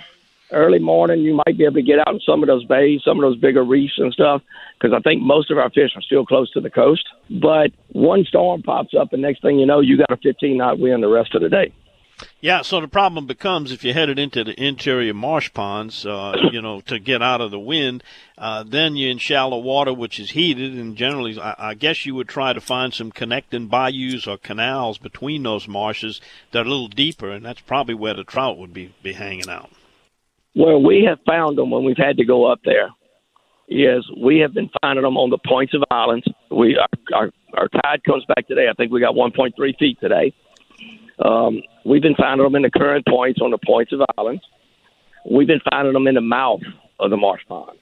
[0.53, 3.19] early morning, you might be able to get out in some of those bays, some
[3.19, 4.43] of those bigger reefs and stuff,
[4.79, 7.05] because I think most of our fish are still close to the coast.
[7.31, 10.79] But one storm pops up, and next thing you know, you got a 15 knot
[10.79, 11.73] wind the rest of the day.
[12.41, 16.63] Yeah, so the problem becomes if you're headed into the interior marsh ponds, uh, you
[16.63, 18.03] know, to get out of the wind,
[18.37, 22.15] uh, then you're in shallow water, which is heated, and generally, I, I guess you
[22.15, 26.21] would try to find some connecting bayous or canals between those marshes
[26.53, 29.49] that are a little deeper, and that's probably where the trout would be, be hanging
[29.49, 29.71] out.
[30.55, 32.89] Well, we have found them when we've had to go up there.
[33.69, 36.27] Yes, we have been finding them on the points of islands.
[36.51, 38.67] We our, our, our tide comes back today.
[38.69, 40.33] I think we got 1.3 feet today
[41.25, 44.43] um, we've been finding them in the current points on the points of islands.
[45.31, 46.61] We've been finding them in the mouth
[47.01, 47.81] of the marsh ponds.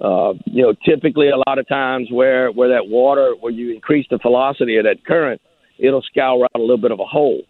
[0.00, 4.06] Uh, you know, typically a lot of times where where that water, where you increase
[4.10, 5.40] the velocity of that current,
[5.78, 7.42] it'll scour out a little bit of a hole,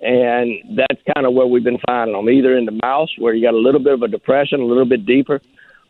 [0.00, 3.44] and that's kind of where we've been finding them, either in the mouth where you
[3.44, 5.40] got a little bit of a depression, a little bit deeper,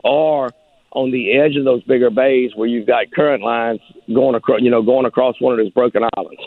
[0.03, 0.49] or
[0.93, 3.81] on the edge of those bigger bays where you've got current lines
[4.13, 6.41] going across, you know, going across one of those broken islands.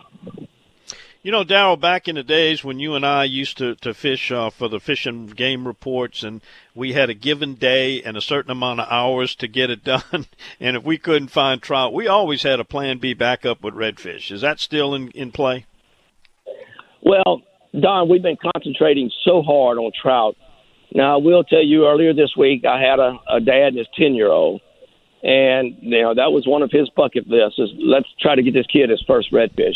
[1.26, 4.30] You know, Daryl, back in the days when you and I used to, to fish
[4.30, 6.42] uh, for the fishing game reports, and
[6.76, 10.28] we had a given day and a certain amount of hours to get it done,
[10.60, 14.34] and if we couldn't find trout, we always had a plan B backup with redfish.
[14.34, 15.66] Is that still in, in play?
[17.02, 20.36] Well, Don, we've been concentrating so hard on trout.
[20.94, 23.88] Now, I will tell you earlier this week, I had a, a dad and his
[23.98, 24.60] 10 year old,
[25.24, 28.54] and, you know, that was one of his bucket lists is let's try to get
[28.54, 29.76] this kid his first redfish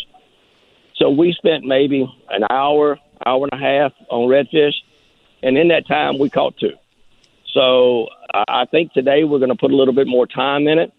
[0.97, 4.73] so we spent maybe an hour, hour and a half on redfish,
[5.43, 6.73] and in that time we caught two.
[7.53, 10.93] So I think today we're going to put a little bit more time in it.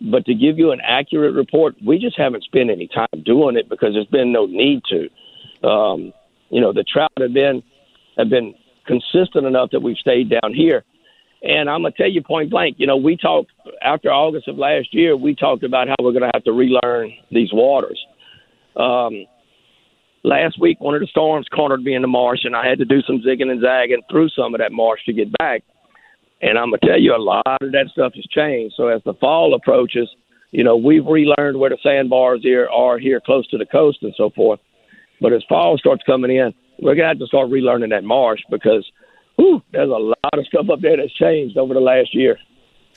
[0.00, 3.68] But to give you an accurate report, we just haven't spent any time doing it
[3.68, 5.66] because there's been no need to.
[5.66, 6.12] Um,
[6.50, 7.62] you know, the trout have been
[8.18, 8.54] have been
[8.86, 10.84] consistent enough that we've stayed down here.
[11.42, 13.50] And I'm gonna tell you point blank, you know, we talked
[13.82, 17.52] after August of last year, we talked about how we're gonna have to relearn these
[17.52, 18.04] waters.
[18.76, 19.26] Um,
[20.24, 22.84] last week one of the storms cornered me in the marsh, and I had to
[22.84, 25.62] do some zigging and zagging through some of that marsh to get back.
[26.42, 28.74] And I'm gonna tell you, a lot of that stuff has changed.
[28.76, 30.08] So as the fall approaches,
[30.50, 34.14] you know, we've relearned where the sandbars here are here close to the coast and
[34.16, 34.60] so forth.
[35.20, 38.84] But as fall starts coming in, we're gonna have to start relearning that marsh because
[39.36, 42.38] whew, there's a lot of stuff up there that's changed over the last year.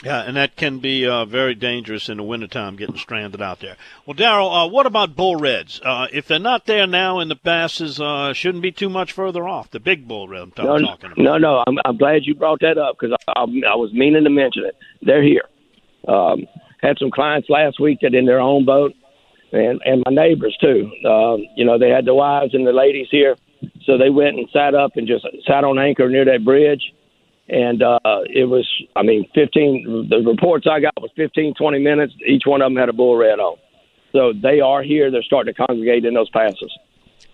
[0.04, 3.78] Yeah, and that can be uh, very dangerous in the wintertime getting stranded out there.
[4.06, 5.82] Well, Daryl, uh, what about bull reds?
[5.84, 9.48] Uh, if they're not there now and the passes uh, shouldn't be too much further
[9.48, 11.18] off, the big bull red I'm t- no, talking about.
[11.18, 14.24] No, no, I'm, I'm glad you brought that up because I, I, I was meaning
[14.24, 14.78] to mention it.
[15.02, 15.45] They're here.
[16.08, 16.45] Um,
[16.82, 18.93] had some clients last week that in their own boat,
[19.52, 20.91] and and my neighbors too.
[21.10, 23.36] Um, you know, they had the wives and the ladies here,
[23.84, 26.93] so they went and sat up and just sat on anchor near that bridge
[27.50, 30.08] and uh, it was, I mean, 15.
[30.10, 32.14] The reports I got was 15, 20 minutes.
[32.26, 33.58] Each one of them had a bull red on.
[34.12, 35.12] So they are here.
[35.12, 36.72] They're starting to congregate in those passes.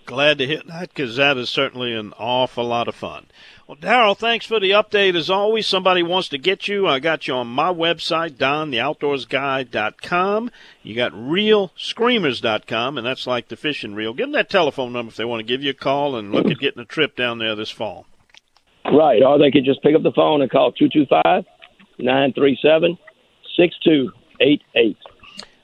[0.05, 3.27] Glad to hear that because that is certainly an awful lot of fun.
[3.67, 5.15] Well, Daryl, thanks for the update.
[5.15, 6.85] As always, somebody wants to get you.
[6.87, 10.51] I got you on my website, dontheoutdoorsguy.com.
[10.83, 14.13] You got reelscreamers.com, and that's like the fishing reel.
[14.13, 16.47] Give them that telephone number if they want to give you a call and look
[16.47, 18.05] at getting a trip down there this fall.
[18.93, 19.23] Right.
[19.23, 21.45] Or they could just pick up the phone and call 225
[21.97, 22.97] 937
[23.57, 24.97] 6288.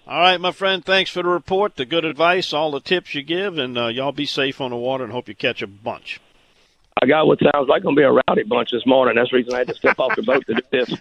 [0.07, 0.83] All right, my friend.
[0.83, 4.11] Thanks for the report, the good advice, all the tips you give, and uh, y'all
[4.11, 6.19] be safe on the water and hope you catch a bunch.
[7.01, 9.15] I got what sounds like going to be a rowdy bunch this morning.
[9.15, 10.93] That's the reason I had to step off the boat to do this.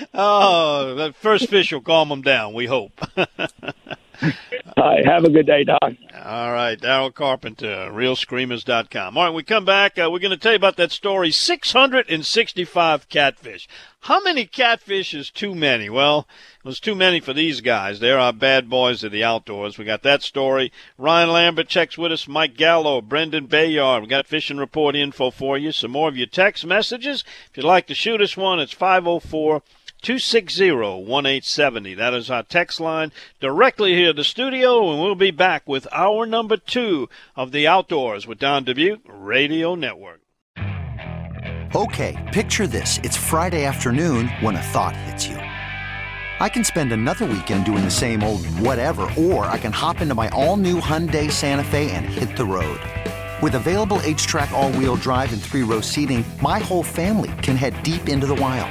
[0.14, 3.00] oh, the first fish will calm them down, we hope.
[4.76, 5.06] Right.
[5.06, 5.80] Have a good day, Doc.
[6.22, 6.78] All right.
[6.78, 9.16] Daryl Carpenter, reelscreamers.com.
[9.16, 9.34] All right.
[9.34, 9.98] We come back.
[9.98, 13.68] Uh, we're going to tell you about that story 665 catfish.
[14.00, 15.88] How many catfish is too many?
[15.88, 18.00] Well, it was too many for these guys.
[18.00, 19.78] They're our bad boys of the outdoors.
[19.78, 20.72] We got that story.
[20.98, 22.28] Ryan Lambert checks with us.
[22.28, 24.02] Mike Gallo, Brendan Bayard.
[24.02, 25.72] We got fishing report info for you.
[25.72, 27.24] Some more of your text messages.
[27.50, 29.62] If you'd like to shoot us one, it's 504-
[30.06, 31.96] 260-1870.
[31.96, 35.88] That is our text line directly here at the studio, and we'll be back with
[35.90, 40.20] hour number two of the Outdoors with Don Dubuc Radio Network.
[41.74, 43.00] Okay, picture this.
[43.02, 45.38] It's Friday afternoon when a thought hits you.
[45.38, 50.14] I can spend another weekend doing the same old whatever, or I can hop into
[50.14, 52.80] my all-new Hyundai Santa Fe and hit the road.
[53.42, 58.28] With available HTRAC all-wheel drive and three-row seating, my whole family can head deep into
[58.28, 58.70] the wild.